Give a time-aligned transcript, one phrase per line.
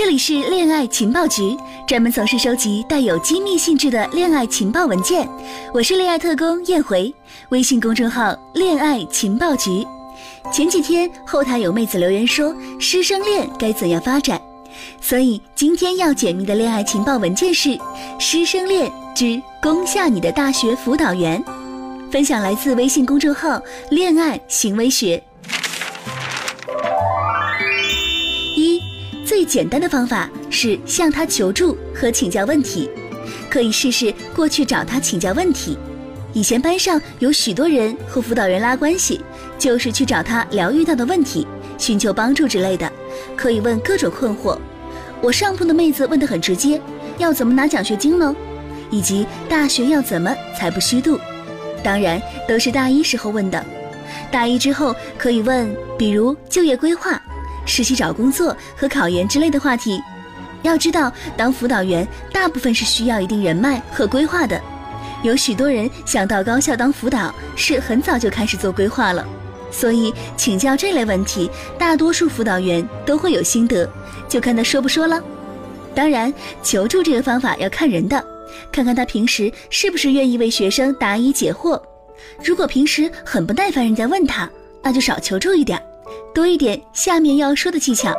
[0.00, 1.54] 这里是恋爱情报局，
[1.86, 5.28] 专门从事收集带有机密性质的恋爱情报文件。
[5.74, 7.14] 我是恋爱特工燕回，
[7.50, 9.86] 微信公众号“恋爱情报局”。
[10.50, 14.40] 前几天后台有妹子留言说，师生恋该怎样发展？
[15.02, 17.68] 所以今天要解密的恋爱情报文件是
[18.18, 21.44] 《师生恋之攻下你的大学辅导员》，
[22.10, 23.60] 分享来自微信公众号
[23.92, 25.22] “恋爱行为学”。
[29.50, 32.88] 简单的方法是向他求助和请教问题，
[33.50, 35.76] 可以试试过去找他请教问题。
[36.32, 39.20] 以前班上有许多人和辅导员拉关系，
[39.58, 41.44] 就是去找他聊遇到的问题，
[41.76, 42.88] 寻求帮助之类的，
[43.36, 44.56] 可以问各种困惑。
[45.20, 46.80] 我上铺的妹子问得很直接，
[47.18, 48.32] 要怎么拿奖学金呢？
[48.88, 51.18] 以及大学要怎么才不虚度？
[51.82, 53.66] 当然都是大一时候问的。
[54.30, 57.20] 大一之后可以问，比如就业规划、
[57.70, 60.02] 实习找工作和考研之类的话题。
[60.62, 64.60] 要知道，当辅导员大部分是需要一定人脉和规划的。
[65.22, 69.26] 有许多人想到高校当辅导，是很早就开始做规划了。
[69.70, 73.88] 所以请教这类问题，大多数辅导员都会有心得，
[74.28, 75.22] 就看他说不说了。
[75.94, 78.22] 当然，求助这个方法要看人的，
[78.72, 81.80] 看看他平时是不是愿意为学生答疑解惑。
[82.44, 84.50] 如果平时很不耐烦人家问他，
[84.82, 85.80] 那就少求助一点，
[86.34, 88.14] 多一点下面要说的技巧。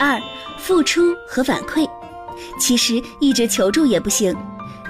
[0.00, 0.20] 二，
[0.58, 1.88] 付出和反馈，
[2.58, 4.34] 其实一直求助也不行。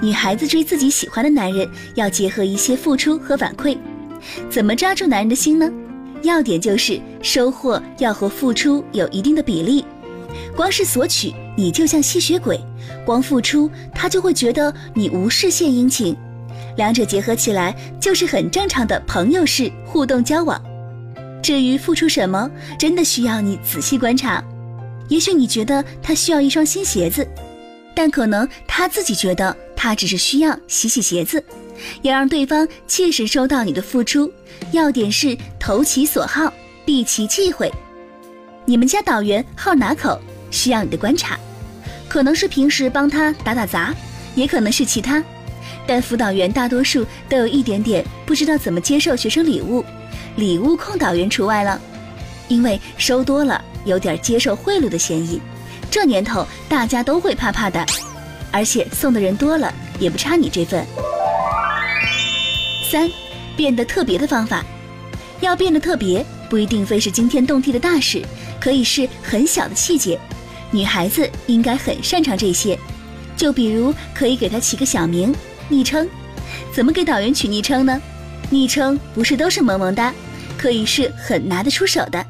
[0.00, 3.76] 女孩子追自己喜欢的男人，要结合一些付出和反馈。
[4.48, 5.70] 怎么抓住男人的心呢？
[6.22, 9.84] 要点就是收获要和付出有一定的比例。
[10.56, 12.56] 光是索取，你就像吸血鬼；
[13.04, 16.16] 光付出，他就会觉得你无事献殷勤。
[16.76, 20.60] 两者结合起来，就是很正常的朋友式互动交往。
[21.42, 22.48] 至于付出什么，
[22.78, 24.42] 真的需要你仔细观察。
[25.08, 27.26] 也许你觉得他需要一双新鞋子，
[27.94, 31.42] 但可能他自己觉得他只是需要洗洗鞋子。
[32.02, 34.32] 要让对方切实收到你的付出，
[34.70, 36.52] 要点是投其所好，
[36.84, 37.70] 避其忌讳。
[38.64, 40.20] 你们家导员好哪口，
[40.50, 41.36] 需要你的观察，
[42.08, 43.92] 可能是平时帮他打打杂，
[44.36, 45.22] 也可能是其他。
[45.86, 49.84] 但辅导员大多数都有一点点不知道怎么接受学生礼物，
[50.36, 51.80] 礼物控导员除外了，
[52.48, 55.40] 因为收多了有点接受贿赂的嫌疑。
[55.90, 57.84] 这年头大家都会怕怕的，
[58.50, 60.86] 而且送的人多了也不差你这份。
[62.90, 63.10] 三，
[63.56, 64.64] 变得特别的方法，
[65.40, 68.22] 要变得特别，不一定非是惊天动地的大事，
[68.58, 70.18] 可以是很小的细节。
[70.70, 72.78] 女孩子应该很擅长这些，
[73.36, 75.34] 就比如可以给她起个小名、
[75.68, 76.08] 昵称。
[76.72, 78.00] 怎么给导员取昵称呢？
[78.52, 80.12] 昵称不是都是萌萌哒，
[80.58, 82.22] 可以是很拿得出手的。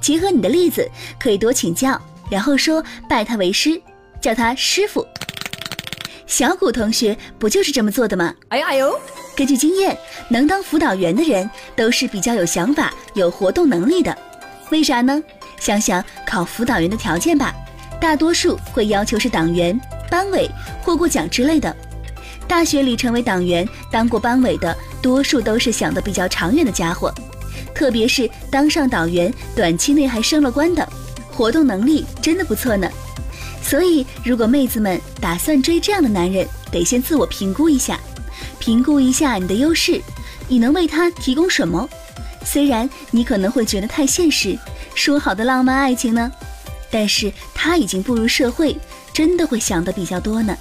[0.00, 2.00] 结合你的例子，可以多请教，
[2.30, 3.78] 然后说拜他为师，
[4.22, 5.06] 叫他师傅。
[6.26, 8.34] 小谷同学不就是这么做的吗？
[8.48, 8.98] 哎呦哎呦！
[9.36, 9.94] 根据经验，
[10.30, 14.16] 能当辅导员的人都是比较有想法、有活动能力的。
[14.70, 15.22] 为啥呢？
[15.58, 17.54] 想想考辅导员的条件吧，
[18.00, 19.78] 大多数会要求是党员、
[20.10, 20.50] 班委、
[20.82, 21.76] 获过奖之类的。
[22.48, 27.12] 大学里成为党员、当过班委的，多数都是想的比较长远的家伙。
[27.74, 30.86] 特别是当上党员，短期内还升了官的，
[31.30, 32.88] 活动能力真的不错呢。
[33.62, 37.98] 所以，如果妹子们打算追这样的男人，得先自我评估一下。
[38.58, 40.00] 评估一下你的优势，
[40.48, 41.88] 你能为他提供什么？
[42.44, 44.58] 虽然你可能会觉得太现实，
[44.94, 46.30] 说好的浪漫爱情呢？
[46.90, 48.76] 但是他已经步入社会，
[49.12, 50.56] 真的会想的比较多呢。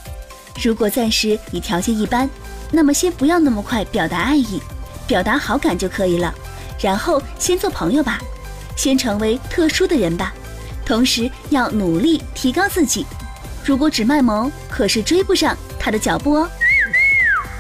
[0.62, 2.30] 如果暂时你条件一般，
[2.72, 4.62] 那么先不要那么快表达爱意，
[5.08, 6.34] 表达好感就可以了。
[6.80, 8.20] 然后先做朋友吧，
[8.76, 10.34] 先成为特殊的人吧。
[10.86, 13.06] 同时要努力提高自己。
[13.64, 16.50] 如果只卖萌，可是追不上他的脚步哦。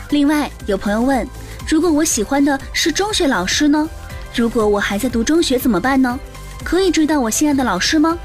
[0.10, 1.28] 另外，有朋友问：
[1.68, 3.88] 如果我喜欢的是中学老师呢？
[4.34, 6.20] 如果我还在读中学怎么办呢？
[6.64, 8.18] 可以追到我心爱的老师吗？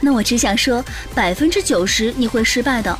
[0.00, 0.82] 那我只想说，
[1.14, 2.96] 百分之九十你会失败的，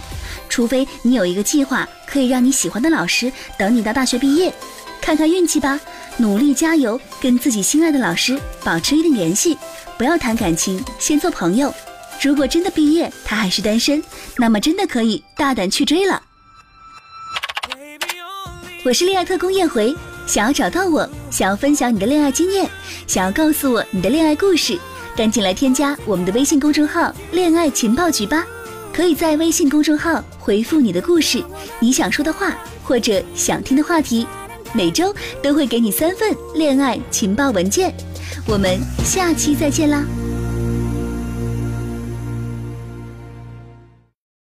[0.48, 4.52] 除非你有一个计划，可以让你喜欢的老师等你到大学毕业，
[5.00, 5.78] 看看运气吧，
[6.16, 9.56] 努力加油，跟自己心爱的老师保持一定联系，
[9.98, 11.72] 不要谈感情，先做朋友。
[12.22, 14.02] 如果真的毕业他还是单身，
[14.36, 16.22] 那么真的可以大胆去追了。
[18.84, 19.94] 我是恋爱特工叶回，
[20.26, 22.68] 想要找到我，想要分享你的恋爱经验，
[23.06, 24.78] 想要告诉我你的恋爱故事，
[25.16, 28.46] 赶紧来添加我们的微信公众号“恋爱情报局”吧。
[28.96, 31.44] 可以在微信公众号回复你的故事、
[31.80, 34.26] 你想说的话或者想听的话题，
[34.72, 37.92] 每周都会给你三份恋爱情报文件。
[38.48, 40.02] 我们下期再见啦！